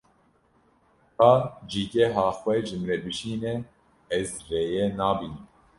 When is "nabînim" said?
4.97-5.45